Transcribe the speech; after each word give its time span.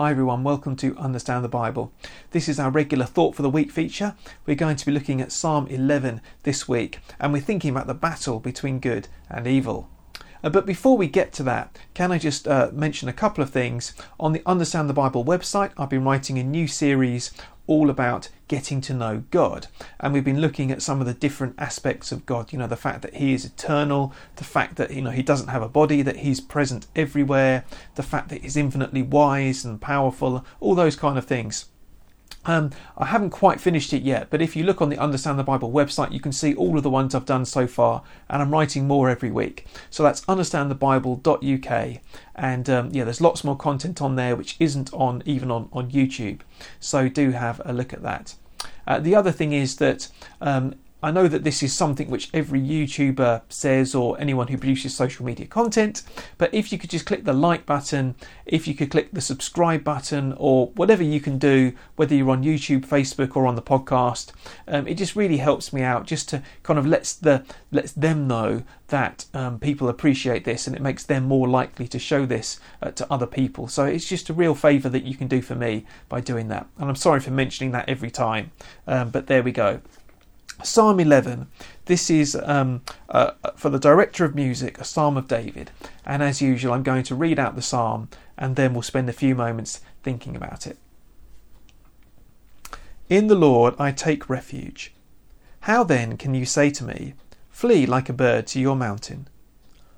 Hi 0.00 0.12
everyone, 0.12 0.44
welcome 0.44 0.76
to 0.76 0.96
Understand 0.96 1.44
the 1.44 1.48
Bible. 1.50 1.92
This 2.30 2.48
is 2.48 2.58
our 2.58 2.70
regular 2.70 3.04
Thought 3.04 3.34
for 3.34 3.42
the 3.42 3.50
Week 3.50 3.70
feature. 3.70 4.14
We're 4.46 4.56
going 4.56 4.76
to 4.76 4.86
be 4.86 4.92
looking 4.92 5.20
at 5.20 5.30
Psalm 5.30 5.66
11 5.66 6.22
this 6.44 6.66
week 6.66 7.00
and 7.18 7.34
we're 7.34 7.42
thinking 7.42 7.68
about 7.68 7.86
the 7.86 7.92
battle 7.92 8.40
between 8.40 8.80
good 8.80 9.08
and 9.28 9.46
evil. 9.46 9.90
Uh, 10.42 10.48
but 10.48 10.64
before 10.64 10.96
we 10.96 11.06
get 11.06 11.34
to 11.34 11.42
that, 11.42 11.78
can 11.92 12.12
I 12.12 12.16
just 12.16 12.48
uh, 12.48 12.70
mention 12.72 13.10
a 13.10 13.12
couple 13.12 13.44
of 13.44 13.50
things? 13.50 13.92
On 14.18 14.32
the 14.32 14.42
Understand 14.46 14.88
the 14.88 14.94
Bible 14.94 15.22
website, 15.22 15.72
I've 15.76 15.90
been 15.90 16.04
writing 16.04 16.38
a 16.38 16.44
new 16.44 16.66
series 16.66 17.30
all 17.70 17.88
about 17.88 18.28
getting 18.48 18.80
to 18.80 18.92
know 18.92 19.22
God. 19.30 19.68
And 20.00 20.12
we've 20.12 20.24
been 20.24 20.40
looking 20.40 20.72
at 20.72 20.82
some 20.82 21.00
of 21.00 21.06
the 21.06 21.14
different 21.14 21.54
aspects 21.56 22.10
of 22.10 22.26
God. 22.26 22.52
You 22.52 22.58
know, 22.58 22.66
the 22.66 22.74
fact 22.74 23.02
that 23.02 23.14
He 23.14 23.32
is 23.32 23.44
eternal, 23.44 24.12
the 24.36 24.44
fact 24.44 24.74
that, 24.74 24.90
you 24.90 25.00
know, 25.00 25.12
He 25.12 25.22
doesn't 25.22 25.48
have 25.48 25.62
a 25.62 25.68
body, 25.68 26.02
that 26.02 26.16
He's 26.16 26.40
present 26.40 26.88
everywhere, 26.96 27.64
the 27.94 28.02
fact 28.02 28.28
that 28.30 28.42
He's 28.42 28.56
infinitely 28.56 29.02
wise 29.02 29.64
and 29.64 29.80
powerful, 29.80 30.44
all 30.58 30.74
those 30.74 30.96
kind 30.96 31.16
of 31.16 31.26
things. 31.26 31.66
Um, 32.46 32.70
I 32.96 33.06
haven't 33.06 33.30
quite 33.30 33.60
finished 33.60 33.92
it 33.92 34.02
yet, 34.02 34.28
but 34.30 34.40
if 34.40 34.56
you 34.56 34.64
look 34.64 34.80
on 34.80 34.88
the 34.88 34.98
Understand 34.98 35.38
the 35.38 35.44
Bible 35.44 35.70
website, 35.70 36.12
you 36.12 36.20
can 36.20 36.32
see 36.32 36.54
all 36.54 36.76
of 36.76 36.82
the 36.82 36.90
ones 36.90 37.14
I've 37.14 37.26
done 37.26 37.44
so 37.44 37.66
far, 37.66 38.02
and 38.28 38.40
I'm 38.40 38.50
writing 38.50 38.86
more 38.86 39.10
every 39.10 39.30
week. 39.30 39.66
So 39.90 40.02
that's 40.02 40.22
understandthebible.uk, 40.22 42.00
and 42.34 42.70
um, 42.70 42.90
yeah, 42.92 43.04
there's 43.04 43.20
lots 43.20 43.44
more 43.44 43.56
content 43.56 44.00
on 44.00 44.16
there 44.16 44.36
which 44.36 44.56
isn't 44.58 44.92
on 44.94 45.22
even 45.26 45.50
on, 45.50 45.68
on 45.72 45.90
YouTube. 45.90 46.40
So 46.78 47.08
do 47.08 47.32
have 47.32 47.60
a 47.64 47.72
look 47.72 47.92
at 47.92 48.02
that. 48.02 48.34
Uh, 48.86 48.98
the 48.98 49.14
other 49.14 49.32
thing 49.32 49.52
is 49.52 49.76
that 49.76 50.08
um, 50.40 50.74
I 51.02 51.10
know 51.10 51.28
that 51.28 51.44
this 51.44 51.62
is 51.62 51.72
something 51.72 52.10
which 52.10 52.28
every 52.34 52.60
YouTuber 52.60 53.42
says 53.48 53.94
or 53.94 54.20
anyone 54.20 54.48
who 54.48 54.58
produces 54.58 54.94
social 54.94 55.24
media 55.24 55.46
content, 55.46 56.02
but 56.38 56.52
if 56.52 56.72
you 56.72 56.78
could 56.78 56.90
just 56.90 57.06
click 57.06 57.24
the 57.24 57.32
like 57.32 57.64
button, 57.66 58.14
if 58.44 58.68
you 58.68 58.74
could 58.74 58.90
click 58.90 59.10
the 59.12 59.20
subscribe 59.20 59.82
button, 59.84 60.34
or 60.36 60.68
whatever 60.68 61.02
you 61.02 61.20
can 61.20 61.38
do, 61.38 61.72
whether 61.96 62.14
you're 62.14 62.30
on 62.30 62.44
YouTube, 62.44 62.86
Facebook, 62.86 63.36
or 63.36 63.46
on 63.46 63.54
the 63.54 63.62
podcast, 63.62 64.32
um, 64.68 64.86
it 64.86 64.94
just 64.94 65.16
really 65.16 65.38
helps 65.38 65.72
me 65.72 65.82
out 65.82 66.06
just 66.06 66.28
to 66.28 66.42
kind 66.62 66.78
of 66.78 66.86
lets 66.86 67.14
the 67.14 67.44
lets 67.70 67.92
them 67.92 68.26
know 68.26 68.62
that 68.88 69.24
um, 69.34 69.58
people 69.58 69.88
appreciate 69.88 70.44
this 70.44 70.66
and 70.66 70.76
it 70.76 70.82
makes 70.82 71.04
them 71.04 71.24
more 71.24 71.48
likely 71.48 71.86
to 71.88 71.98
show 71.98 72.26
this 72.26 72.60
uh, 72.82 72.90
to 72.90 73.06
other 73.10 73.26
people. 73.26 73.68
So 73.68 73.84
it's 73.84 74.08
just 74.08 74.28
a 74.28 74.34
real 74.34 74.54
favour 74.54 74.88
that 74.88 75.04
you 75.04 75.14
can 75.14 75.28
do 75.28 75.40
for 75.40 75.54
me 75.54 75.86
by 76.08 76.20
doing 76.20 76.48
that. 76.48 76.66
And 76.78 76.88
I'm 76.88 76.96
sorry 76.96 77.20
for 77.20 77.30
mentioning 77.30 77.70
that 77.72 77.88
every 77.88 78.10
time, 78.10 78.50
um, 78.86 79.10
but 79.10 79.28
there 79.28 79.42
we 79.42 79.52
go. 79.52 79.80
Psalm 80.62 81.00
11. 81.00 81.46
This 81.86 82.10
is 82.10 82.36
um, 82.42 82.82
uh, 83.08 83.32
for 83.56 83.70
the 83.70 83.78
director 83.78 84.24
of 84.24 84.34
music, 84.34 84.78
a 84.78 84.84
psalm 84.84 85.16
of 85.16 85.28
David. 85.28 85.70
And 86.04 86.22
as 86.22 86.42
usual, 86.42 86.72
I'm 86.72 86.82
going 86.82 87.04
to 87.04 87.14
read 87.14 87.38
out 87.38 87.56
the 87.56 87.62
psalm 87.62 88.08
and 88.36 88.56
then 88.56 88.72
we'll 88.72 88.82
spend 88.82 89.08
a 89.08 89.14
few 89.14 89.34
moments 89.34 89.80
thinking 90.02 90.36
about 90.36 90.66
it. 90.66 90.78
In 93.08 93.26
the 93.26 93.34
Lord 93.34 93.74
I 93.78 93.90
take 93.92 94.30
refuge. 94.30 94.94
How 95.60 95.84
then 95.84 96.16
can 96.16 96.34
you 96.34 96.44
say 96.44 96.70
to 96.70 96.84
me, 96.84 97.14
Flee 97.50 97.84
like 97.84 98.08
a 98.08 98.14
bird 98.14 98.46
to 98.48 98.60
your 98.60 98.76
mountain? 98.76 99.28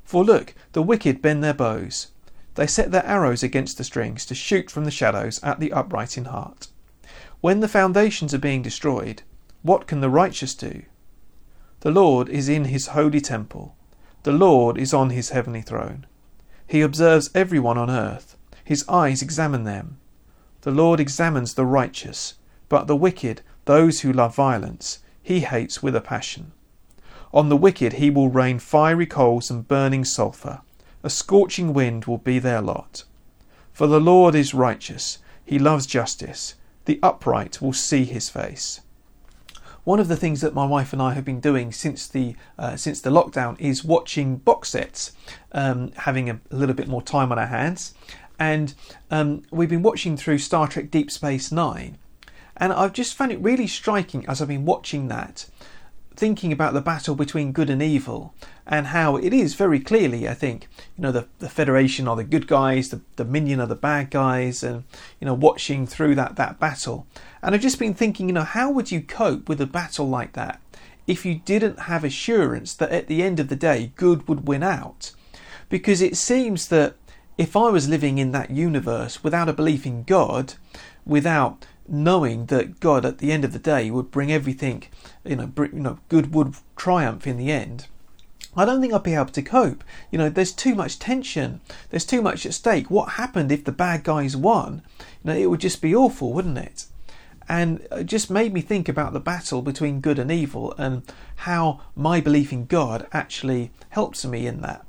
For 0.05 0.25
look, 0.25 0.55
the 0.73 0.83
wicked 0.83 1.23
bend 1.23 1.45
their 1.45 1.55
bows. 1.55 2.09
They 2.55 2.67
set 2.67 2.91
their 2.91 3.07
arrows 3.07 3.43
against 3.43 3.79
the 3.79 3.85
strings 3.85 4.27
to 4.27 4.35
shoot 4.35 4.71
from 4.71 4.85
the 4.85 4.91
shadows 4.91 5.43
at 5.43 5.61
the 5.61 5.73
upright 5.73 6.19
in 6.19 6.27
heart. 6.27 6.69
When 7.41 7.61
the 7.61 7.69
foundations 7.69 8.35
are 8.35 8.39
being 8.39 8.63
destroyed, 8.63 9.23
what 9.63 9.87
can 9.87 10.01
the 10.01 10.11
righteous 10.11 10.57
do? 10.57 10.83
The 11.81 11.93
Lord 11.93 12.29
is 12.29 12.49
in 12.49 12.65
his 12.65 12.89
holy 12.89 13.21
temple. 13.21 13.77
The 14.25 14.33
Lord 14.33 14.77
is 14.77 14.93
on 14.93 15.11
his 15.11 15.31
heavenly 15.31 15.63
throne. 15.63 16.07
He 16.67 16.81
observes 16.81 17.31
everyone 17.33 17.79
on 17.79 17.89
earth. 17.89 18.37
His 18.65 18.85
eyes 18.89 19.23
examine 19.23 19.63
them. 19.63 19.99
The 20.63 20.73
Lord 20.73 20.99
examines 20.99 21.55
the 21.55 21.65
righteous, 21.65 22.35
but 22.69 22.89
the 22.89 22.97
wicked, 22.97 23.43
those 23.65 24.01
who 24.01 24.13
love 24.13 24.35
violence, 24.35 24.99
he 25.23 25.41
hates 25.41 25.81
with 25.81 25.95
a 25.95 26.01
passion. 26.01 26.51
On 27.33 27.49
the 27.49 27.57
wicked 27.57 27.95
he 27.95 28.11
will 28.11 28.31
rain 28.31 28.59
fiery 28.59 29.07
coals 29.07 29.49
and 29.49 29.67
burning 29.67 30.05
sulphur. 30.05 30.61
A 31.05 31.11
scorching 31.11 31.73
wind 31.73 32.07
will 32.07 32.19
be 32.19 32.41
their 32.41 32.61
lot. 32.61 33.05
For 33.73 33.87
the 33.87 34.01
Lord 34.01 34.35
is 34.35 34.55
righteous, 34.55 35.19
he 35.45 35.61
loves 35.61 35.87
justice. 35.87 36.55
The 36.85 36.99
upright 37.01 37.63
will 37.63 37.73
see 37.73 38.05
his 38.05 38.29
face 38.29 38.81
one 39.85 39.99
of 39.99 40.09
the 40.09 40.17
things 40.17 40.41
that 40.41 40.55
my 40.55 40.65
wife 40.65 40.93
and 40.93 41.03
I 41.03 41.15
have 41.15 41.25
been 41.25 41.41
doing 41.41 41.73
since 41.73 42.07
the 42.07 42.37
uh, 42.59 42.77
since 42.77 43.01
the 43.01 43.11
lockdown 43.11 43.61
is 43.61 43.85
watching 43.85 44.37
box 44.37 44.71
sets, 44.71 45.13
um, 45.53 45.93
having 45.97 46.31
a, 46.31 46.41
a, 46.51 46.57
little 46.57 46.75
bit 46.75 46.89
more 46.89 47.03
time 47.03 47.33
on 47.33 47.39
our 47.39 47.47
hands, 47.47 47.95
and 48.39 48.75
um, 49.11 49.43
we've 49.51 49.69
been 49.69 49.83
watching 49.83 50.17
through 50.17 50.39
Star 50.39 50.69
Trek 50.69 50.91
Deep 50.91 51.11
Space 51.11 51.51
Nine, 51.51 51.99
and 52.57 52.73
I've 52.73 52.93
just 52.93 53.15
found 53.15 53.33
it 53.33 53.41
really 53.41 53.67
striking 53.67 54.27
as 54.27 54.41
I've 54.41 54.49
been 54.49 54.65
watching 54.65 55.09
that 55.09 55.47
thinking 56.17 56.53
about 56.53 56.75
the 56.75 56.81
battle 56.81 57.15
between 57.15 57.53
good 57.53 57.71
and 57.71 57.83
evil 57.83 58.35
and 58.67 58.89
how 58.89 59.17
it 59.17 59.33
is 59.33 59.55
very 59.55 59.81
clearly, 59.81 60.29
I 60.29 60.35
think, 60.35 60.69
you 60.97 61.03
know, 61.03 61.13
the, 61.13 61.27
the 61.39 61.49
Federation 61.49 62.07
are 62.07 62.17
the 62.17 62.25
good 62.25 62.47
guys, 62.47 62.91
the, 62.91 63.01
the 63.17 63.25
Dominion 63.25 63.61
are 63.61 63.67
the 63.67 63.75
bad 63.75 64.11
guys, 64.11 64.63
and, 64.63 64.85
you 65.21 65.27
know, 65.27 65.35
watching 65.35 65.87
through 65.87 66.15
that, 66.17 66.37
that 66.37 66.61
battle. 66.61 67.07
And 67.43 67.55
I've 67.55 67.61
just 67.61 67.79
been 67.79 67.95
thinking, 67.95 68.29
you 68.29 68.35
know, 68.35 68.45
how 68.45 68.71
would 68.71 68.91
you 68.91 69.01
cope 69.01 69.49
with 69.49 69.61
a 69.61 69.67
battle 69.67 70.09
like 70.09 70.35
that 70.35 70.61
if 71.07 71.27
you 71.27 71.37
didn't 71.45 71.81
have 71.81 72.05
assurance 72.05 72.75
that 72.75 72.93
at 72.93 73.09
the 73.09 73.23
end 73.23 73.41
of 73.41 73.49
the 73.49 73.57
day, 73.57 73.93
good 73.97 74.29
would 74.29 74.47
win 74.47 74.63
out? 74.63 75.13
Because 75.69 76.01
it 76.01 76.17
seems 76.17 76.69
that 76.69 76.95
if 77.39 77.57
I 77.57 77.71
was 77.71 77.89
living 77.89 78.19
in 78.19 78.33
that 78.33 78.51
universe 78.51 79.25
without 79.25 79.49
a 79.49 79.53
belief 79.53 79.87
in 79.87 80.05
God, 80.05 80.55
without 81.05 81.67
knowing 81.93 82.47
that 82.47 82.81
God 82.81 83.05
at 83.05 83.19
the 83.19 83.31
end 83.31 83.45
of 83.45 83.53
the 83.53 83.59
day 83.59 83.91
would 83.91 84.11
bring 84.11 84.33
everything, 84.33 84.85
you 85.25 85.37
know, 85.37 85.53
you 85.59 85.81
know, 85.81 85.99
good 86.09 86.35
would 86.35 86.55
triumph 86.75 87.27
in 87.27 87.37
the 87.37 87.53
end. 87.53 87.87
I 88.57 88.65
don't 88.65 88.81
think 88.81 88.93
I'd 88.93 89.03
be 89.03 89.15
able 89.15 89.27
to 89.27 89.43
cope. 89.43 89.85
You 90.11 90.19
know, 90.19 90.29
there's 90.29 90.53
too 90.53 90.75
much 90.75 90.99
tension. 90.99 91.61
There's 91.91 92.05
too 92.05 92.21
much 92.21 92.45
at 92.45 92.55
stake. 92.55 92.91
What 92.91 93.11
happened 93.11 93.53
if 93.53 93.65
the 93.65 93.73
bad 93.73 94.05
guys 94.05 94.37
won? 94.37 94.83
You 95.23 95.33
know, 95.33 95.37
it 95.37 95.51
would 95.51 95.61
just 95.61 95.81
be 95.81 95.95
awful, 95.95 96.33
wouldn't 96.33 96.59
it? 96.59 96.87
And 97.49 97.87
it 97.91 98.05
just 98.05 98.31
made 98.31 98.53
me 98.53 98.61
think 98.61 98.89
about 98.89 99.13
the 99.13 99.21
battle 99.21 99.63
between 99.63 100.01
good 100.01 100.19
and 100.19 100.31
evil 100.31 100.75
and 100.79 101.03
how 101.37 101.81
my 101.95 102.21
belief 102.21 102.53
in 102.53 102.67
God 102.67 103.07
actually 103.13 103.71
helps 103.91 104.25
me 104.25 104.47
in 104.47 104.61
that. 104.63 104.85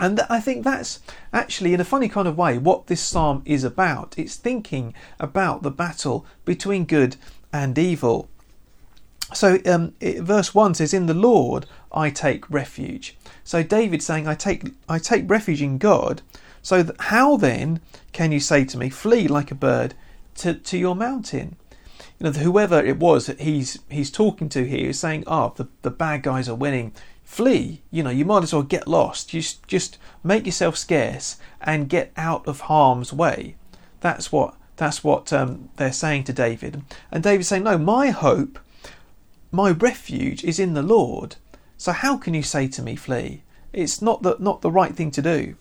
And 0.00 0.20
I 0.30 0.40
think 0.40 0.64
that's 0.64 1.00
actually, 1.32 1.74
in 1.74 1.80
a 1.80 1.84
funny 1.84 2.08
kind 2.08 2.28
of 2.28 2.38
way, 2.38 2.58
what 2.58 2.86
this 2.86 3.00
psalm 3.00 3.42
is 3.44 3.64
about. 3.64 4.14
It's 4.16 4.36
thinking 4.36 4.94
about 5.18 5.62
the 5.62 5.70
battle 5.70 6.24
between 6.44 6.84
good 6.84 7.16
and 7.52 7.76
evil. 7.78 8.28
So, 9.34 9.58
um, 9.66 9.94
it, 10.00 10.22
verse 10.22 10.54
one 10.54 10.74
says, 10.74 10.94
"In 10.94 11.06
the 11.06 11.14
Lord 11.14 11.66
I 11.92 12.10
take 12.10 12.48
refuge." 12.50 13.16
So 13.44 13.62
David 13.62 14.02
saying, 14.02 14.26
"I 14.26 14.34
take 14.34 14.70
I 14.88 14.98
take 14.98 15.28
refuge 15.28 15.60
in 15.60 15.78
God." 15.78 16.22
So 16.62 16.82
that, 16.82 17.00
how 17.00 17.36
then 17.36 17.80
can 18.12 18.32
you 18.32 18.40
say 18.40 18.64
to 18.64 18.78
me, 18.78 18.88
"Flee 18.88 19.28
like 19.28 19.50
a 19.50 19.54
bird 19.54 19.94
to, 20.36 20.54
to 20.54 20.78
your 20.78 20.96
mountain"? 20.96 21.56
You 22.18 22.24
know, 22.24 22.32
whoever 22.32 22.82
it 22.82 22.98
was 22.98 23.26
that 23.26 23.40
he's 23.40 23.78
he's 23.90 24.10
talking 24.10 24.48
to 24.50 24.66
here 24.66 24.88
is 24.90 24.98
saying, 24.98 25.24
"Oh, 25.26 25.52
the 25.56 25.68
the 25.82 25.90
bad 25.90 26.22
guys 26.22 26.48
are 26.48 26.54
winning 26.54 26.92
flee. 27.28 27.82
You 27.90 28.02
know, 28.02 28.10
you 28.10 28.24
might 28.24 28.42
as 28.42 28.54
well 28.54 28.62
get 28.62 28.88
lost. 28.88 29.28
Just 29.28 29.64
just 29.68 29.98
make 30.24 30.46
yourself 30.46 30.76
scarce 30.76 31.36
and 31.60 31.88
get 31.88 32.10
out 32.16 32.48
of 32.48 32.62
harm's 32.62 33.12
way. 33.12 33.54
That's 34.00 34.32
what 34.32 34.54
that's 34.76 35.04
what 35.04 35.32
um, 35.32 35.68
they're 35.76 35.92
saying 35.92 36.24
to 36.24 36.32
David. 36.32 36.82
And 37.12 37.22
David's 37.22 37.48
saying, 37.48 37.64
no, 37.64 37.76
my 37.76 38.08
hope, 38.10 38.58
my 39.52 39.70
refuge 39.70 40.42
is 40.42 40.58
in 40.58 40.72
the 40.74 40.82
Lord. 40.82 41.36
So 41.76 41.92
how 41.92 42.16
can 42.16 42.32
you 42.32 42.42
say 42.42 42.66
to 42.68 42.82
me, 42.82 42.96
flee? 42.96 43.42
It's 43.72 44.00
not 44.00 44.22
the 44.22 44.36
not 44.40 44.62
the 44.62 44.72
right 44.72 44.96
thing 44.96 45.10
to 45.12 45.22
do. 45.22 45.54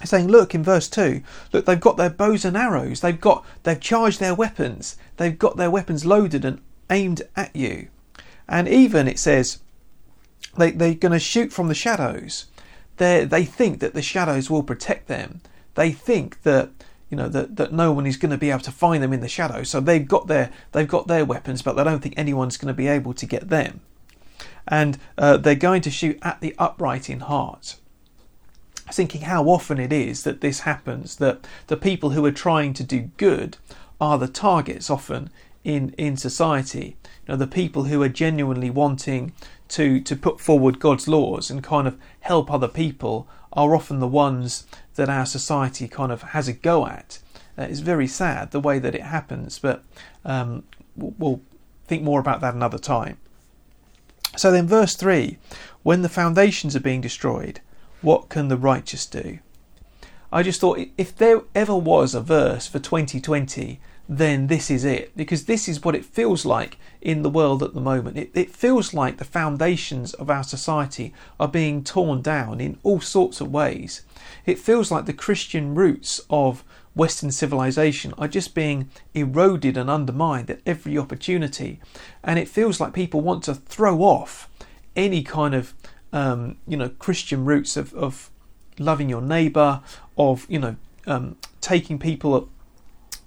He's 0.00 0.10
saying, 0.10 0.28
look 0.28 0.54
in 0.54 0.62
verse 0.62 0.88
two, 0.88 1.22
look, 1.52 1.66
they've 1.66 1.80
got 1.80 1.96
their 1.96 2.08
bows 2.08 2.44
and 2.44 2.56
arrows. 2.56 3.00
They've 3.00 3.20
got 3.20 3.44
they've 3.64 3.80
charged 3.80 4.20
their 4.20 4.34
weapons. 4.34 4.96
They've 5.16 5.38
got 5.38 5.56
their 5.56 5.72
weapons 5.72 6.06
loaded 6.06 6.44
and 6.44 6.60
aimed 6.88 7.22
at 7.34 7.54
you. 7.54 7.88
And 8.48 8.68
even 8.68 9.08
it 9.08 9.18
says 9.18 9.58
they, 10.56 10.70
they're 10.70 10.94
going 10.94 11.12
to 11.12 11.18
shoot 11.18 11.52
from 11.52 11.68
the 11.68 11.74
shadows. 11.74 12.46
They 12.96 13.24
they 13.24 13.44
think 13.44 13.80
that 13.80 13.94
the 13.94 14.02
shadows 14.02 14.50
will 14.50 14.62
protect 14.62 15.06
them. 15.06 15.40
They 15.74 15.92
think 15.92 16.42
that 16.42 16.70
you 17.10 17.16
know 17.16 17.28
that, 17.28 17.56
that 17.56 17.72
no 17.72 17.92
one 17.92 18.06
is 18.06 18.16
going 18.16 18.32
to 18.32 18.38
be 18.38 18.50
able 18.50 18.60
to 18.62 18.72
find 18.72 19.02
them 19.02 19.12
in 19.12 19.20
the 19.20 19.28
shadows. 19.28 19.70
So 19.70 19.80
they've 19.80 20.06
got 20.06 20.26
their 20.26 20.50
they've 20.72 20.88
got 20.88 21.06
their 21.06 21.24
weapons, 21.24 21.62
but 21.62 21.74
they 21.74 21.84
don't 21.84 22.00
think 22.00 22.14
anyone's 22.16 22.56
going 22.56 22.68
to 22.68 22.74
be 22.74 22.88
able 22.88 23.14
to 23.14 23.26
get 23.26 23.48
them. 23.48 23.80
And 24.66 24.98
uh, 25.16 25.38
they're 25.38 25.54
going 25.54 25.82
to 25.82 25.90
shoot 25.90 26.18
at 26.22 26.40
the 26.40 26.54
upright 26.58 27.08
in 27.08 27.20
heart. 27.20 27.76
Thinking 28.90 29.22
how 29.22 29.44
often 29.44 29.78
it 29.78 29.92
is 29.92 30.22
that 30.24 30.40
this 30.40 30.60
happens, 30.60 31.16
that 31.16 31.46
the 31.66 31.76
people 31.76 32.10
who 32.10 32.24
are 32.24 32.32
trying 32.32 32.72
to 32.74 32.84
do 32.84 33.10
good 33.16 33.58
are 34.00 34.18
the 34.18 34.28
targets 34.28 34.90
often 34.90 35.30
in 35.64 35.94
in 35.98 36.16
society. 36.16 36.96
You 37.26 37.32
know, 37.32 37.36
the 37.36 37.46
people 37.46 37.84
who 37.84 38.02
are 38.02 38.08
genuinely 38.08 38.70
wanting 38.70 39.32
to 39.68 40.00
to 40.00 40.16
put 40.16 40.40
forward 40.40 40.80
God's 40.80 41.08
laws 41.08 41.50
and 41.50 41.62
kind 41.62 41.86
of 41.86 41.98
help 42.20 42.50
other 42.50 42.68
people 42.68 43.28
are 43.52 43.74
often 43.74 43.98
the 43.98 44.06
ones 44.06 44.66
that 44.94 45.08
our 45.08 45.26
society 45.26 45.88
kind 45.88 46.12
of 46.12 46.22
has 46.22 46.48
a 46.48 46.52
go 46.52 46.86
at. 46.86 47.18
Uh, 47.58 47.62
it's 47.62 47.80
very 47.80 48.06
sad 48.06 48.50
the 48.50 48.60
way 48.60 48.78
that 48.78 48.94
it 48.94 49.02
happens, 49.02 49.58
but 49.58 49.84
um, 50.24 50.62
we'll 50.96 51.40
think 51.86 52.02
more 52.02 52.20
about 52.20 52.40
that 52.40 52.54
another 52.54 52.78
time. 52.78 53.18
So 54.36 54.50
then, 54.50 54.66
verse 54.66 54.94
3 54.94 55.38
when 55.82 56.02
the 56.02 56.08
foundations 56.08 56.76
are 56.76 56.80
being 56.80 57.00
destroyed, 57.00 57.60
what 58.02 58.28
can 58.28 58.48
the 58.48 58.56
righteous 58.56 59.06
do? 59.06 59.38
I 60.32 60.42
just 60.42 60.60
thought 60.60 60.80
if 60.96 61.16
there 61.16 61.42
ever 61.54 61.76
was 61.76 62.14
a 62.14 62.20
verse 62.20 62.66
for 62.66 62.78
2020, 62.78 63.80
then 64.08 64.46
this 64.46 64.70
is 64.70 64.84
it. 64.84 65.16
Because 65.16 65.44
this 65.44 65.68
is 65.68 65.84
what 65.84 65.94
it 65.94 66.04
feels 66.04 66.44
like 66.44 66.78
in 67.00 67.22
the 67.22 67.30
world 67.30 67.62
at 67.62 67.74
the 67.74 67.80
moment. 67.80 68.16
It, 68.16 68.30
it, 68.34 68.50
feels 68.50 68.94
like 68.94 69.18
the 69.18 69.24
foundations 69.24 70.14
of 70.14 70.30
our 70.30 70.42
society 70.42 71.12
are 71.38 71.48
being 71.48 71.84
torn 71.84 72.22
down 72.22 72.60
in 72.60 72.78
all 72.82 73.00
sorts 73.00 73.40
of 73.40 73.52
ways. 73.52 74.02
It 74.46 74.58
feels 74.58 74.90
like 74.90 75.06
the 75.06 75.12
Christian 75.12 75.74
roots 75.74 76.20
of 76.30 76.64
Western 76.94 77.30
civilization 77.30 78.12
are 78.18 78.28
just 78.28 78.54
being 78.54 78.88
eroded 79.14 79.76
and 79.76 79.88
undermined 79.88 80.50
at 80.50 80.60
every 80.66 80.98
opportunity. 80.98 81.80
And 82.24 82.38
it 82.38 82.48
feels 82.48 82.80
like 82.80 82.92
people 82.92 83.20
want 83.20 83.44
to 83.44 83.54
throw 83.54 84.02
off 84.02 84.48
any 84.96 85.22
kind 85.22 85.54
of 85.54 85.74
um, 86.12 86.56
you 86.66 86.76
know 86.76 86.88
Christian 86.88 87.44
roots 87.44 87.76
of, 87.76 87.94
of 87.94 88.30
loving 88.78 89.08
your 89.08 89.20
neighbour, 89.20 89.82
of 90.18 90.46
you 90.50 90.58
know 90.58 90.76
um, 91.06 91.36
taking 91.60 91.98
people, 91.98 92.48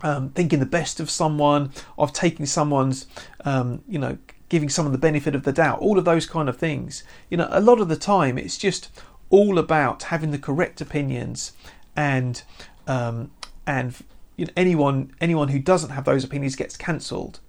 um, 0.01 0.29
thinking 0.29 0.59
the 0.59 0.65
best 0.65 0.99
of 0.99 1.09
someone, 1.09 1.71
of 1.97 2.13
taking 2.13 2.45
someone's 2.45 3.07
um, 3.45 3.83
you 3.87 3.97
know 3.97 4.17
giving 4.49 4.67
someone 4.67 4.91
the 4.91 4.97
benefit 4.97 5.33
of 5.33 5.43
the 5.43 5.53
doubt, 5.53 5.79
all 5.79 5.97
of 5.97 6.03
those 6.03 6.25
kind 6.25 6.49
of 6.49 6.57
things. 6.57 7.03
You 7.29 7.37
know, 7.37 7.47
a 7.51 7.61
lot 7.61 7.79
of 7.79 7.87
the 7.87 7.95
time 7.95 8.37
it's 8.37 8.57
just 8.57 8.89
all 9.29 9.57
about 9.57 10.03
having 10.03 10.31
the 10.31 10.37
correct 10.37 10.81
opinions 10.81 11.53
and 11.95 12.43
um, 12.85 13.31
and 13.65 13.95
you 14.35 14.45
know, 14.45 14.51
anyone 14.57 15.13
anyone 15.21 15.47
who 15.47 15.59
doesn't 15.59 15.91
have 15.91 16.05
those 16.05 16.23
opinions 16.23 16.55
gets 16.55 16.77
cancelled. 16.77 17.39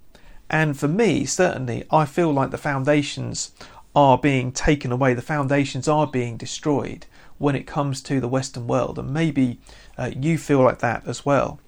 And 0.48 0.78
for 0.78 0.88
me, 0.88 1.24
certainly, 1.24 1.84
I 1.90 2.04
feel 2.04 2.30
like 2.30 2.50
the 2.50 2.58
foundations 2.58 3.52
are 3.96 4.18
being 4.18 4.52
taken 4.52 4.92
away, 4.92 5.14
the 5.14 5.22
foundations 5.22 5.88
are 5.88 6.06
being 6.06 6.36
destroyed 6.36 7.06
when 7.42 7.56
it 7.56 7.66
comes 7.66 8.00
to 8.02 8.20
the 8.20 8.28
Western 8.28 8.66
world, 8.66 8.98
and 8.98 9.12
maybe 9.12 9.58
uh, 9.98 10.10
you 10.16 10.38
feel 10.38 10.62
like 10.62 10.78
that 10.78 11.06
as 11.06 11.26
well. 11.26 11.60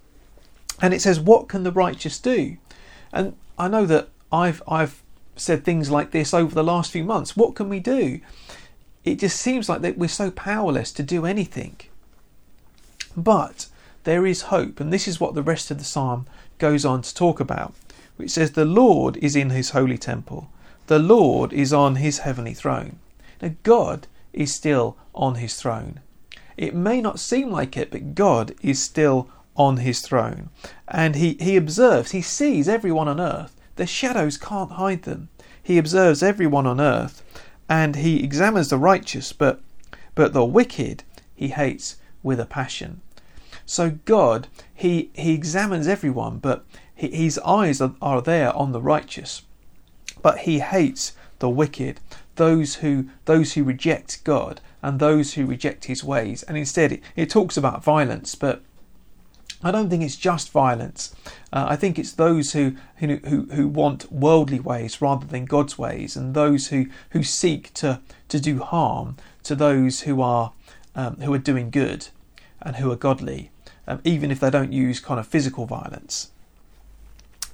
And 0.81 0.95
it 0.95 1.03
says, 1.03 1.21
"What 1.21 1.49
can 1.49 1.65
the 1.65 1.73
righteous 1.73 2.19
do?" 2.19 2.57
And 3.13 3.35
I 3.59 3.69
know 3.69 3.85
that 3.87 4.09
I've 4.33 4.63
I've 4.67 5.03
said 5.37 5.65
things 5.65 5.91
like 5.91 6.13
this 6.13 6.33
over 6.33 6.55
the 6.55 6.65
last 6.73 6.93
few 6.93 7.05
months. 7.05 7.37
What 7.37 7.55
can 7.55 7.69
we 7.69 7.81
do? 7.81 8.21
It 9.05 9.19
just 9.19 9.39
seems 9.39 9.69
like 9.69 9.83
that 9.83 9.99
we're 9.99 10.09
so 10.09 10.31
powerless 10.31 10.93
to 10.93 11.03
do 11.03 11.27
anything. 11.27 11.77
But 13.17 13.67
there 14.05 14.27
is 14.27 14.53
hope, 14.55 14.81
and 14.81 14.93
this 14.93 15.07
is 15.07 15.21
what 15.21 15.35
the 15.35 15.43
rest 15.43 15.71
of 15.71 15.79
the 15.79 15.85
psalm 15.85 16.27
goes 16.59 16.85
on 16.85 17.03
to 17.03 17.15
talk 17.15 17.41
about, 17.41 17.75
which 18.17 18.31
says, 18.31 18.53
"The 18.53 18.65
Lord 18.65 19.17
is 19.19 19.37
in 19.37 19.51
His 19.51 19.71
holy 19.71 19.99
temple." 19.99 20.49
The 20.87 20.99
Lord 20.99 21.55
is 21.55 21.73
on 21.73 21.97
his 21.97 22.19
heavenly 22.19 22.53
throne. 22.53 22.99
Now, 23.41 23.53
God 23.63 24.07
is 24.35 24.55
still 24.55 24.97
on 25.15 25.37
his 25.37 25.57
throne. 25.57 26.01
It 26.57 26.75
may 26.75 27.01
not 27.01 27.19
seem 27.19 27.51
like 27.51 27.77
it, 27.77 27.91
but 27.91 28.15
God 28.15 28.55
is 28.63 28.83
still 28.83 29.29
on 29.57 29.79
his 29.79 30.01
throne. 30.01 30.51
And 30.89 31.17
he, 31.17 31.35
he 31.41 31.57
observes, 31.57 32.11
he 32.13 32.23
sees 32.23 32.69
everyone 32.69 33.09
on 33.09 33.21
earth. 33.21 33.55
The 33.77 33.87
shadows 33.87 34.37
can't 34.37 34.73
hide 34.73 35.03
them. 35.03 35.29
He 35.63 35.79
observes 35.79 36.23
everyone 36.23 36.67
on 36.67 36.81
earth 36.81 37.23
and 37.69 37.97
he 37.97 38.23
examines 38.23 38.69
the 38.69 38.79
righteous, 38.79 39.33
but, 39.33 39.61
but 40.15 40.33
the 40.33 40.45
wicked 40.45 41.03
he 41.35 41.49
hates 41.49 41.97
with 42.23 42.39
a 42.39 42.47
passion. 42.47 43.01
So 43.67 43.99
God, 44.05 44.49
he, 44.73 45.11
he 45.15 45.33
examines 45.33 45.89
everyone, 45.89 46.39
but 46.39 46.65
he, 46.95 47.09
his 47.09 47.39
eyes 47.39 47.81
are, 47.81 47.95
are 48.03 48.21
there 48.21 48.55
on 48.55 48.73
the 48.73 48.83
righteous 48.83 49.43
but 50.25 50.39
he 50.39 50.61
hates 50.61 51.13
the 51.39 51.51
wicked, 51.51 52.01
those 52.37 52.77
who 52.77 53.09
those 53.25 53.55
who 53.55 53.65
reject 53.65 54.23
God 54.25 54.61
and 54.83 54.99
those 54.99 55.35
who 55.35 55.47
reject 55.47 55.85
his 55.85 56.05
ways. 56.05 56.43
And 56.43 56.57
instead 56.57 56.93
it, 56.93 57.03
it 57.17 57.31
talks 57.31 57.57
about 57.57 57.85
violence, 57.85 58.35
but 58.35 58.63
I 59.63 59.71
don't 59.71 59.89
think 59.89 60.03
it's 60.03 60.17
just 60.17 60.53
violence. 60.53 61.15
Uh, 61.51 61.67
I 61.71 61.77
think 61.77 61.99
it's 61.99 62.13
those 62.13 62.53
who, 62.53 62.77
who 62.97 63.17
who 63.53 63.69
want 63.69 64.13
worldly 64.13 64.61
ways 64.61 65.01
rather 65.01 65.27
than 65.27 65.47
God's 65.47 65.79
ways, 65.79 66.17
and 66.17 66.35
those 66.35 66.69
who, 66.69 66.87
who 67.11 67.23
seek 67.23 67.73
to, 67.75 68.01
to 68.29 68.39
do 68.39 68.59
harm 68.59 69.17
to 69.45 69.55
those 69.55 70.03
who 70.03 70.21
are 70.21 70.53
um, 70.95 71.17
who 71.21 71.33
are 71.33 71.39
doing 71.39 71.71
good 71.71 72.09
and 72.61 72.77
who 72.77 72.93
are 72.93 72.97
godly, 72.97 73.51
um, 73.87 74.01
even 74.05 74.31
if 74.31 74.39
they 74.39 74.51
don't 74.51 74.73
use 74.73 75.01
kind 75.01 75.19
of 75.19 75.27
physical 75.27 75.65
violence. 75.67 76.31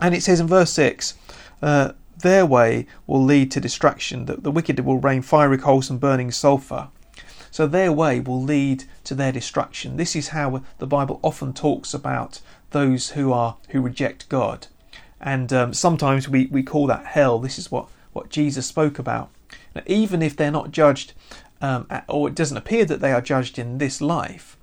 And 0.01 0.15
it 0.15 0.23
says 0.23 0.41
in 0.41 0.49
verse 0.49 0.73
six, 0.73 1.15
uh, 1.63 1.93
their 2.23 2.47
way 2.47 2.87
will 3.07 3.23
lead 3.23 3.51
to 3.53 3.61
destruction, 3.61 4.27
that 4.27 4.43
the 4.43 4.51
wicked 4.51 4.81
will 4.81 4.99
rain 4.99 5.23
fiery 5.23 5.59
coals 5.59 5.91
and 5.91 6.01
burning 6.01 6.31
sulphur. 6.31 6.89
So 7.51 7.67
their 7.67 7.93
way 7.93 8.21
will 8.21 8.43
lead 8.43 8.85
to 9.05 9.15
their 9.15 9.33
destruction. 9.33 9.97
This 9.97 10.15
is 10.15 10.29
how 10.29 10.63
the 10.79 10.87
Bible 10.87 11.19
often 11.23 11.53
talks 11.53 11.93
about 11.93 12.41
those 12.71 13.11
who 13.11 13.33
are 13.33 13.57
who 13.71 13.81
reject 13.81 14.29
God. 14.29 14.69
And 15.21 15.53
um, 15.53 15.75
sometimes 15.75 16.29
we, 16.29 16.47
we 16.47 16.63
call 16.63 16.87
that 16.87 17.07
hell. 17.07 17.39
This 17.39 17.59
is 17.59 17.71
what, 17.71 17.89
what 18.13 18.31
Jesus 18.31 18.67
spoke 18.67 18.99
about. 18.99 19.31
Now, 19.75 19.83
even 19.87 20.23
if 20.23 20.37
they're 20.37 20.51
not 20.51 20.71
judged, 20.71 21.13
um, 21.61 21.87
or 22.09 22.29
it 22.29 22.35
doesn't 22.35 22.57
appear 22.57 22.85
that 22.87 23.01
they 23.01 23.13
are 23.13 23.21
judged 23.21 23.59
in 23.59 23.79
this 23.79 24.01
life, 24.01 24.57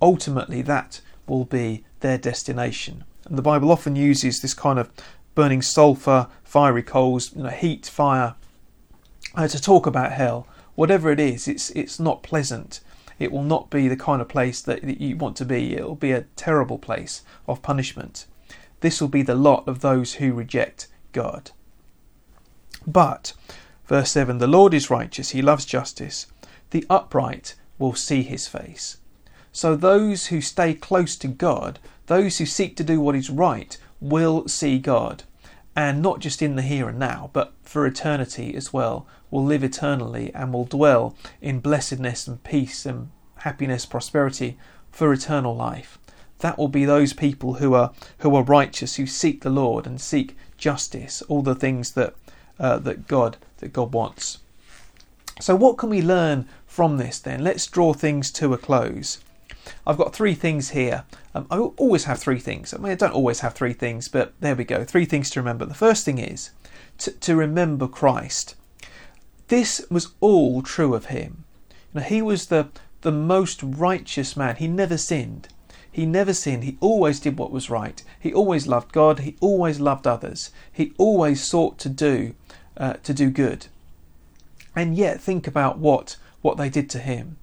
ultimately 0.00 0.62
that 0.62 1.00
will 1.26 1.44
be 1.44 1.84
their 2.00 2.18
destination. 2.18 3.04
And 3.24 3.38
the 3.38 3.42
Bible 3.42 3.70
often 3.70 3.96
uses 3.96 4.42
this 4.42 4.54
kind 4.54 4.78
of 4.78 4.90
burning 5.34 5.62
sulphur, 5.62 6.28
fiery 6.44 6.82
coals, 6.82 7.34
you 7.34 7.42
know, 7.42 7.50
heat, 7.50 7.86
fire, 7.86 8.34
uh, 9.34 9.48
to 9.48 9.60
talk 9.60 9.86
about 9.86 10.12
hell. 10.12 10.46
Whatever 10.74 11.10
it 11.10 11.20
is, 11.20 11.48
it's 11.48 11.70
it's 11.70 12.00
not 12.00 12.22
pleasant. 12.22 12.80
It 13.18 13.30
will 13.30 13.42
not 13.42 13.70
be 13.70 13.88
the 13.88 13.96
kind 13.96 14.20
of 14.20 14.28
place 14.28 14.60
that, 14.62 14.82
that 14.82 15.00
you 15.00 15.16
want 15.16 15.36
to 15.36 15.44
be. 15.44 15.76
It 15.76 15.84
will 15.84 15.94
be 15.94 16.12
a 16.12 16.26
terrible 16.34 16.78
place 16.78 17.22
of 17.46 17.62
punishment. 17.62 18.26
This 18.80 19.00
will 19.00 19.08
be 19.08 19.22
the 19.22 19.36
lot 19.36 19.68
of 19.68 19.80
those 19.80 20.14
who 20.14 20.32
reject 20.32 20.88
God. 21.12 21.52
But, 22.86 23.32
verse 23.86 24.10
7 24.10 24.38
the 24.38 24.46
Lord 24.46 24.74
is 24.74 24.90
righteous, 24.90 25.30
he 25.30 25.42
loves 25.42 25.64
justice. 25.64 26.26
The 26.70 26.84
upright 26.90 27.54
will 27.78 27.94
see 27.94 28.22
his 28.22 28.48
face. 28.48 28.96
So, 29.52 29.76
those 29.76 30.26
who 30.26 30.40
stay 30.40 30.74
close 30.74 31.14
to 31.16 31.28
God, 31.28 31.78
those 32.06 32.38
who 32.38 32.46
seek 32.46 32.76
to 32.76 32.84
do 32.84 33.00
what 33.00 33.14
is 33.14 33.30
right, 33.30 33.76
will 34.02 34.48
see 34.48 34.78
God. 34.78 35.22
And 35.74 36.02
not 36.02 36.20
just 36.20 36.42
in 36.42 36.56
the 36.56 36.62
here 36.62 36.88
and 36.88 36.98
now, 36.98 37.30
but 37.32 37.54
for 37.62 37.86
eternity 37.86 38.54
as 38.54 38.72
well, 38.72 39.06
will 39.30 39.44
live 39.44 39.64
eternally 39.64 40.30
and 40.34 40.52
will 40.52 40.66
dwell 40.66 41.16
in 41.40 41.60
blessedness 41.60 42.26
and 42.26 42.44
peace 42.44 42.84
and 42.84 43.10
happiness, 43.36 43.86
prosperity 43.86 44.58
for 44.90 45.12
eternal 45.12 45.56
life. 45.56 45.98
That 46.40 46.58
will 46.58 46.68
be 46.68 46.84
those 46.84 47.12
people 47.12 47.54
who 47.54 47.72
are 47.72 47.92
who 48.18 48.34
are 48.34 48.42
righteous, 48.42 48.96
who 48.96 49.06
seek 49.06 49.40
the 49.40 49.50
Lord 49.50 49.86
and 49.86 50.00
seek 50.00 50.36
justice, 50.58 51.22
all 51.22 51.40
the 51.40 51.54
things 51.54 51.92
that 51.92 52.14
uh, 52.58 52.78
that 52.80 53.06
God 53.06 53.38
that 53.58 53.72
God 53.72 53.94
wants. 53.94 54.38
So, 55.40 55.54
what 55.54 55.78
can 55.78 55.88
we 55.88 56.02
learn 56.02 56.48
from 56.66 56.98
this 56.98 57.18
then? 57.18 57.42
Let's 57.42 57.66
draw 57.66 57.94
things 57.94 58.30
to 58.32 58.52
a 58.52 58.58
close. 58.58 59.18
I've 59.86 59.96
got 59.96 60.14
three 60.14 60.34
things 60.34 60.70
here. 60.70 61.04
Um, 61.34 61.46
I 61.50 61.58
always 61.58 62.04
have 62.04 62.18
three 62.18 62.38
things. 62.38 62.72
I 62.72 62.78
mean, 62.78 62.92
I 62.92 62.96
don't 62.96 63.14
always 63.14 63.40
have 63.40 63.54
three 63.54 63.72
things, 63.72 64.08
but 64.08 64.32
there 64.40 64.54
we 64.54 64.64
go. 64.64 64.84
Three 64.84 65.04
things 65.04 65.30
to 65.30 65.40
remember. 65.40 65.64
The 65.64 65.74
first 65.74 66.04
thing 66.04 66.18
is 66.18 66.50
to, 66.98 67.10
to 67.12 67.36
remember 67.36 67.88
Christ. 67.88 68.54
This 69.48 69.84
was 69.90 70.12
all 70.20 70.62
true 70.62 70.94
of 70.94 71.06
him. 71.06 71.44
You 71.92 72.00
know, 72.00 72.06
he 72.06 72.22
was 72.22 72.46
the, 72.46 72.68
the 73.02 73.12
most 73.12 73.62
righteous 73.62 74.36
man. 74.36 74.56
He 74.56 74.68
never 74.68 74.96
sinned. 74.96 75.48
He 75.90 76.06
never 76.06 76.32
sinned. 76.32 76.64
He 76.64 76.78
always 76.80 77.20
did 77.20 77.38
what 77.38 77.50
was 77.50 77.68
right. 77.68 78.02
He 78.18 78.32
always 78.32 78.66
loved 78.66 78.92
God. 78.92 79.20
He 79.20 79.36
always 79.40 79.78
loved 79.78 80.06
others. 80.06 80.50
He 80.72 80.94
always 80.96 81.44
sought 81.44 81.78
to 81.80 81.90
do 81.90 82.34
uh, 82.78 82.94
to 83.02 83.12
do 83.12 83.28
good. 83.30 83.66
And 84.74 84.96
yet, 84.96 85.20
think 85.20 85.46
about 85.46 85.78
what 85.78 86.16
what 86.40 86.56
they 86.56 86.70
did 86.70 86.88
to 86.90 86.98
him, 86.98 87.36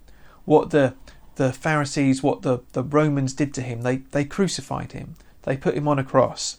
what 0.46 0.72
the 0.72 0.96
the 1.40 1.54
Pharisees, 1.54 2.22
what 2.22 2.42
the, 2.42 2.60
the 2.74 2.84
Romans 2.84 3.34
did 3.34 3.54
to 3.54 3.62
him. 3.62 3.82
They, 3.82 3.98
they 4.12 4.26
crucified 4.26 4.92
him, 4.92 5.16
they 5.44 5.56
put 5.56 5.76
him 5.76 5.88
on 5.88 5.98
a 5.98 6.04
cross. 6.04 6.58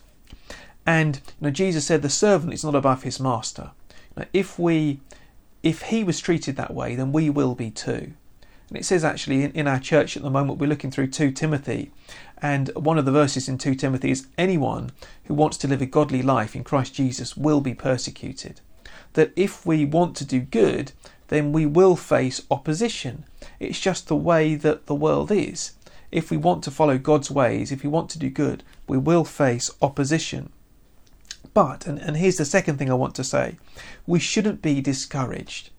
And 0.86 1.16
you 1.16 1.46
know, 1.46 1.50
Jesus 1.50 1.86
said, 1.86 2.00
The 2.00 2.08
servant 2.08 2.54
is 2.54 2.64
not 2.64 2.74
above 2.74 3.02
his 3.02 3.20
master. 3.20 3.72
Now, 4.16 4.24
if 4.32 4.58
we 4.58 5.00
if 5.62 5.82
he 5.82 6.02
was 6.02 6.18
treated 6.18 6.56
that 6.56 6.72
way, 6.72 6.94
then 6.94 7.12
we 7.12 7.28
will 7.28 7.54
be 7.54 7.70
too. 7.70 8.14
And 8.70 8.78
it 8.78 8.86
says 8.86 9.04
actually 9.04 9.44
in, 9.44 9.52
in 9.52 9.68
our 9.68 9.78
church 9.78 10.16
at 10.16 10.22
the 10.22 10.30
moment, 10.30 10.58
we're 10.58 10.66
looking 10.66 10.90
through 10.90 11.08
2 11.08 11.32
Timothy, 11.32 11.90
and 12.38 12.70
one 12.70 12.96
of 12.96 13.04
the 13.04 13.12
verses 13.12 13.50
in 13.50 13.58
2 13.58 13.74
Timothy 13.74 14.10
is 14.10 14.28
anyone 14.38 14.92
who 15.24 15.34
wants 15.34 15.58
to 15.58 15.68
live 15.68 15.82
a 15.82 15.86
godly 15.86 16.22
life 16.22 16.56
in 16.56 16.64
Christ 16.64 16.94
Jesus 16.94 17.36
will 17.36 17.60
be 17.60 17.74
persecuted. 17.74 18.62
That 19.14 19.32
if 19.36 19.66
we 19.66 19.84
want 19.84 20.16
to 20.16 20.24
do 20.24 20.40
good, 20.40 20.92
then 21.28 21.52
we 21.52 21.66
will 21.66 21.96
face 21.96 22.42
opposition. 22.50 23.24
It's 23.58 23.80
just 23.80 24.08
the 24.08 24.16
way 24.16 24.54
that 24.56 24.86
the 24.86 24.94
world 24.94 25.30
is. 25.30 25.72
if 26.12 26.30
we 26.30 26.36
want 26.36 26.64
to 26.64 26.70
follow 26.70 26.98
God's 26.98 27.30
ways, 27.30 27.70
if 27.70 27.82
we 27.82 27.88
want 27.88 28.10
to 28.10 28.18
do 28.18 28.30
good, 28.30 28.64
we 28.88 28.98
will 28.98 29.24
face 29.24 29.70
opposition. 29.80 30.50
But, 31.54 31.86
and, 31.86 31.98
and 31.98 32.16
here's 32.16 32.36
the 32.36 32.44
second 32.44 32.78
thing 32.78 32.90
I 32.90 32.94
want 32.94 33.14
to 33.16 33.24
say 33.24 33.56
we 34.06 34.18
shouldn't 34.18 34.62
be 34.62 34.80
discouraged. 34.80 35.70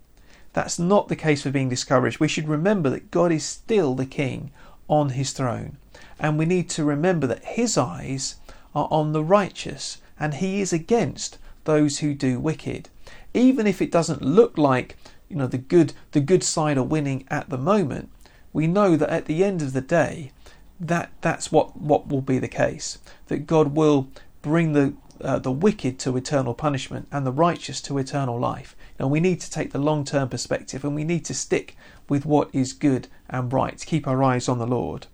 That's 0.53 0.77
not 0.77 1.07
the 1.07 1.15
case 1.15 1.43
for 1.43 1.51
being 1.51 1.69
discouraged. 1.69 2.19
We 2.19 2.27
should 2.27 2.47
remember 2.49 2.89
that 2.89 3.11
God 3.11 3.31
is 3.31 3.43
still 3.45 3.95
the 3.95 4.05
King 4.05 4.51
on 4.89 5.09
his 5.09 5.31
throne. 5.31 5.77
And 6.19 6.37
we 6.37 6.45
need 6.45 6.69
to 6.71 6.83
remember 6.83 7.25
that 7.27 7.43
his 7.43 7.77
eyes 7.77 8.35
are 8.75 8.87
on 8.91 9.13
the 9.13 9.23
righteous 9.23 9.97
and 10.19 10.35
he 10.35 10.61
is 10.61 10.73
against 10.73 11.37
those 11.63 11.99
who 11.99 12.13
do 12.13 12.39
wicked. 12.39 12.89
Even 13.33 13.67
if 13.67 13.81
it 13.81 13.91
doesn't 13.91 14.21
look 14.21 14.57
like 14.57 14.97
you 15.29 15.35
know 15.35 15.47
the 15.47 15.57
good 15.57 15.93
the 16.11 16.19
good 16.19 16.43
side 16.43 16.77
are 16.77 16.83
winning 16.83 17.25
at 17.29 17.49
the 17.49 17.57
moment, 17.57 18.09
we 18.53 18.67
know 18.67 18.95
that 18.97 19.09
at 19.09 19.25
the 19.25 19.43
end 19.43 19.61
of 19.61 19.73
the 19.73 19.81
day 19.81 20.31
that 20.79 21.11
that's 21.21 21.51
what 21.51 21.77
what 21.77 22.07
will 22.07 22.21
be 22.21 22.39
the 22.39 22.47
case 22.47 22.97
that 23.27 23.47
God 23.47 23.75
will 23.75 24.09
bring 24.41 24.73
the 24.73 24.93
uh, 25.23 25.39
the 25.39 25.51
wicked 25.51 25.99
to 25.99 26.17
eternal 26.17 26.53
punishment 26.53 27.07
and 27.11 27.25
the 27.25 27.31
righteous 27.31 27.81
to 27.81 27.97
eternal 27.97 28.39
life. 28.39 28.75
And 28.97 29.11
we 29.11 29.19
need 29.19 29.39
to 29.41 29.51
take 29.51 29.71
the 29.71 29.79
long 29.79 30.03
term 30.03 30.29
perspective 30.29 30.83
and 30.83 30.95
we 30.95 31.03
need 31.03 31.25
to 31.25 31.33
stick 31.33 31.77
with 32.09 32.25
what 32.25 32.49
is 32.53 32.73
good 32.73 33.07
and 33.29 33.53
right, 33.53 33.83
keep 33.85 34.07
our 34.07 34.23
eyes 34.23 34.49
on 34.49 34.57
the 34.57 34.67
Lord. 34.67 35.07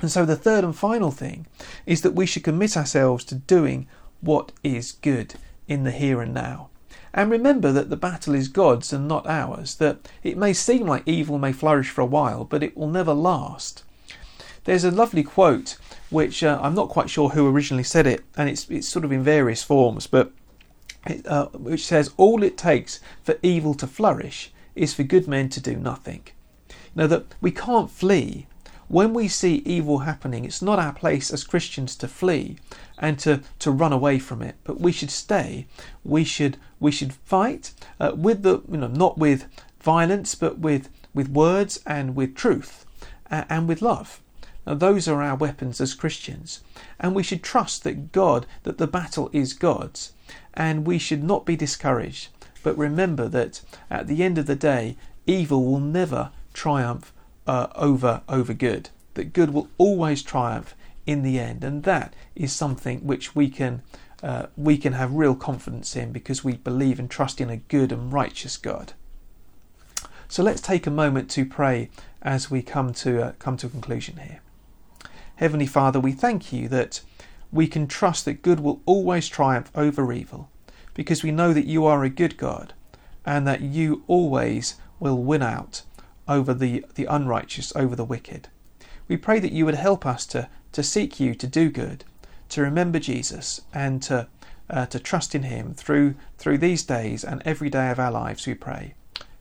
And 0.00 0.10
so 0.10 0.24
the 0.24 0.36
third 0.36 0.64
and 0.64 0.76
final 0.76 1.10
thing 1.10 1.46
is 1.86 2.02
that 2.02 2.14
we 2.14 2.26
should 2.26 2.44
commit 2.44 2.76
ourselves 2.76 3.24
to 3.24 3.34
doing 3.34 3.86
what 4.20 4.52
is 4.62 4.92
good 4.92 5.34
in 5.68 5.84
the 5.84 5.90
here 5.90 6.20
and 6.20 6.32
now. 6.32 6.70
And 7.12 7.30
remember 7.30 7.72
that 7.72 7.90
the 7.90 7.96
battle 7.96 8.34
is 8.34 8.48
God's 8.48 8.92
and 8.92 9.08
not 9.08 9.26
ours, 9.26 9.76
that 9.76 10.08
it 10.22 10.36
may 10.36 10.52
seem 10.52 10.86
like 10.86 11.02
evil 11.06 11.38
may 11.38 11.52
flourish 11.52 11.90
for 11.90 12.00
a 12.00 12.06
while, 12.06 12.44
but 12.44 12.62
it 12.62 12.76
will 12.76 12.88
never 12.88 13.12
last. 13.12 13.84
There's 14.64 14.84
a 14.84 14.90
lovely 14.90 15.22
quote 15.22 15.76
which 16.10 16.42
uh, 16.42 16.58
I'm 16.62 16.74
not 16.74 16.88
quite 16.88 17.10
sure 17.10 17.30
who 17.30 17.48
originally 17.48 17.84
said 17.84 18.06
it, 18.06 18.24
and 18.36 18.48
it's, 18.48 18.68
it's 18.70 18.88
sort 18.88 19.04
of 19.04 19.12
in 19.12 19.22
various 19.22 19.62
forms, 19.62 20.06
but 20.06 20.32
it, 21.06 21.26
uh, 21.26 21.46
which 21.48 21.86
says, 21.86 22.12
All 22.16 22.42
it 22.42 22.58
takes 22.58 23.00
for 23.22 23.38
evil 23.42 23.74
to 23.74 23.86
flourish 23.86 24.52
is 24.74 24.94
for 24.94 25.02
good 25.02 25.26
men 25.26 25.48
to 25.50 25.60
do 25.60 25.76
nothing. 25.76 26.26
Now, 26.94 27.06
that 27.06 27.34
we 27.40 27.50
can't 27.50 27.90
flee. 27.90 28.46
When 28.90 29.14
we 29.14 29.28
see 29.28 29.62
evil 29.64 30.00
happening, 30.00 30.44
it's 30.44 30.60
not 30.60 30.80
our 30.80 30.92
place 30.92 31.32
as 31.32 31.44
Christians 31.44 31.94
to 31.94 32.08
flee 32.08 32.58
and 32.98 33.20
to, 33.20 33.42
to 33.60 33.70
run 33.70 33.92
away 33.92 34.18
from 34.18 34.42
it, 34.42 34.56
but 34.64 34.80
we 34.80 34.90
should 34.90 35.12
stay. 35.12 35.68
We 36.02 36.24
should 36.24 36.56
we 36.80 36.90
should 36.90 37.12
fight 37.12 37.72
uh, 38.00 38.14
with 38.16 38.42
the 38.42 38.62
you 38.68 38.78
know 38.78 38.88
not 38.88 39.16
with 39.16 39.46
violence, 39.80 40.34
but 40.34 40.58
with 40.58 40.88
with 41.14 41.28
words 41.28 41.78
and 41.86 42.16
with 42.16 42.34
truth 42.34 42.84
uh, 43.30 43.44
and 43.48 43.68
with 43.68 43.80
love. 43.80 44.20
Now, 44.66 44.74
those 44.74 45.06
are 45.06 45.22
our 45.22 45.36
weapons 45.36 45.80
as 45.80 45.94
Christians, 45.94 46.60
and 46.98 47.14
we 47.14 47.22
should 47.22 47.44
trust 47.44 47.84
that 47.84 48.10
God, 48.10 48.44
that 48.64 48.78
the 48.78 48.88
battle 48.88 49.30
is 49.32 49.52
God's, 49.52 50.14
and 50.52 50.84
we 50.84 50.98
should 50.98 51.22
not 51.22 51.46
be 51.46 51.54
discouraged, 51.54 52.30
but 52.64 52.76
remember 52.76 53.28
that 53.28 53.60
at 53.88 54.08
the 54.08 54.24
end 54.24 54.36
of 54.36 54.46
the 54.46 54.56
day, 54.56 54.96
evil 55.28 55.64
will 55.64 55.78
never 55.78 56.32
triumph 56.52 57.12
uh, 57.50 57.66
over 57.74 58.22
over 58.28 58.54
good. 58.54 58.90
That 59.14 59.32
good 59.32 59.52
will 59.52 59.68
always 59.76 60.22
triumph 60.22 60.76
in 61.04 61.22
the 61.22 61.40
end, 61.40 61.64
and 61.64 61.82
that 61.82 62.14
is 62.36 62.52
something 62.52 63.00
which 63.00 63.34
we 63.34 63.50
can 63.50 63.82
uh, 64.22 64.46
we 64.56 64.78
can 64.78 64.92
have 64.92 65.12
real 65.12 65.34
confidence 65.34 65.96
in 65.96 66.12
because 66.12 66.44
we 66.44 66.52
believe 66.52 67.00
and 67.00 67.10
trust 67.10 67.40
in 67.40 67.50
a 67.50 67.56
good 67.56 67.90
and 67.90 68.12
righteous 68.12 68.56
God. 68.56 68.92
So 70.28 70.44
let's 70.44 70.60
take 70.60 70.86
a 70.86 70.92
moment 70.92 71.28
to 71.30 71.44
pray 71.44 71.90
as 72.22 72.52
we 72.52 72.62
come 72.62 72.92
to 72.94 73.20
uh, 73.20 73.32
come 73.40 73.56
to 73.56 73.66
a 73.66 73.70
conclusion 73.70 74.18
here. 74.18 74.42
Heavenly 75.34 75.66
Father, 75.66 75.98
we 75.98 76.12
thank 76.12 76.52
you 76.52 76.68
that 76.68 77.00
we 77.50 77.66
can 77.66 77.88
trust 77.88 78.26
that 78.26 78.42
good 78.42 78.60
will 78.60 78.80
always 78.86 79.28
triumph 79.28 79.72
over 79.74 80.12
evil 80.12 80.48
because 80.94 81.24
we 81.24 81.32
know 81.32 81.52
that 81.52 81.66
you 81.66 81.84
are 81.84 82.04
a 82.04 82.10
good 82.10 82.36
God 82.36 82.74
and 83.26 83.44
that 83.48 83.60
you 83.60 84.04
always 84.06 84.76
will 85.00 85.20
win 85.20 85.42
out 85.42 85.82
over 86.30 86.54
the, 86.54 86.86
the 86.94 87.04
unrighteous, 87.04 87.74
over 87.74 87.96
the 87.96 88.04
wicked. 88.04 88.48
We 89.08 89.16
pray 89.16 89.40
that 89.40 89.52
you 89.52 89.64
would 89.66 89.74
help 89.74 90.06
us 90.06 90.24
to, 90.26 90.48
to 90.72 90.82
seek 90.82 91.18
you 91.18 91.34
to 91.34 91.46
do 91.46 91.68
good, 91.68 92.04
to 92.50 92.62
remember 92.62 93.00
Jesus, 93.00 93.62
and 93.74 94.00
to, 94.04 94.28
uh, 94.70 94.86
to 94.86 95.00
trust 95.00 95.34
in 95.34 95.42
him 95.42 95.74
through, 95.74 96.14
through 96.38 96.58
these 96.58 96.84
days 96.84 97.24
and 97.24 97.42
every 97.44 97.68
day 97.68 97.90
of 97.90 97.98
our 97.98 98.12
lives, 98.12 98.46
we 98.46 98.54
pray. 98.54 98.94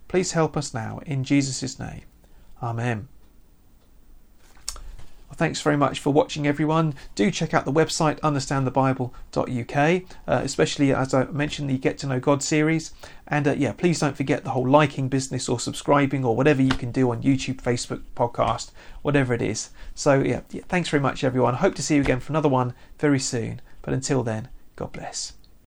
Please 0.08 0.32
help 0.32 0.58
us 0.58 0.74
now, 0.74 1.00
in 1.06 1.24
Jesus' 1.24 1.80
name. 1.80 2.02
Amen. 2.64 3.08
Thanks 5.36 5.62
very 5.62 5.78
much 5.78 6.00
for 6.00 6.12
watching, 6.12 6.48
everyone. 6.48 6.96
Do 7.16 7.32
check 7.32 7.54
out 7.54 7.66
the 7.66 7.72
website 7.72 8.20
understandthebible.uk, 8.20 10.04
uh, 10.28 10.42
especially 10.44 10.94
as 10.94 11.14
I 11.14 11.26
mentioned 11.26 11.70
the 11.70 11.78
Get 11.78 11.98
to 12.00 12.08
Know 12.08 12.20
God 12.20 12.44
series. 12.44 12.92
And 13.28 13.48
uh, 13.48 13.54
yeah, 13.54 13.74
please 13.74 14.00
don't 14.00 14.18
forget 14.18 14.44
the 14.44 14.50
whole 14.52 14.68
liking 14.68 15.08
business 15.08 15.48
or 15.48 15.60
subscribing 15.60 16.26
or 16.26 16.36
whatever 16.36 16.62
you 16.62 16.72
can 16.72 16.92
do 16.92 17.12
on 17.12 17.22
YouTube, 17.22 17.62
Facebook, 17.62 18.02
podcast, 18.16 18.72
whatever 19.02 19.34
it 19.34 19.42
is. 19.42 19.70
So 19.96 20.22
yeah, 20.22 20.42
yeah 20.50 20.64
thanks 20.68 20.90
very 20.90 21.02
much, 21.02 21.24
everyone. 21.24 21.56
Hope 21.56 21.76
to 21.76 21.84
see 21.84 21.96
you 21.96 22.02
again 22.02 22.20
for 22.20 22.32
another 22.32 22.50
one 22.50 22.74
very 22.98 23.20
soon. 23.20 23.62
But 23.82 23.94
until 23.94 24.24
then, 24.24 24.50
God 24.76 24.92
bless. 24.92 25.39